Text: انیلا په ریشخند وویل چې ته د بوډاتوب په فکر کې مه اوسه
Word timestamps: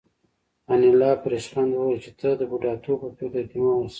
انیلا 0.71 1.11
په 1.21 1.27
ریشخند 1.33 1.71
وویل 1.73 1.99
چې 2.05 2.11
ته 2.19 2.29
د 2.39 2.41
بوډاتوب 2.49 2.99
په 3.03 3.07
فکر 3.17 3.43
کې 3.49 3.57
مه 3.63 3.71
اوسه 3.75 3.89